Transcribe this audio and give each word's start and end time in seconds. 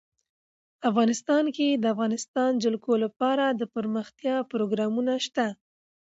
افغانستان 0.89 1.45
کې 1.55 1.67
د 1.73 1.77
د 1.81 1.85
افغانستان 1.93 2.51
جلکو 2.63 2.93
لپاره 3.03 3.45
دپرمختیا 3.61 4.35
پروګرامونه 4.51 5.13
شته. 5.25 5.47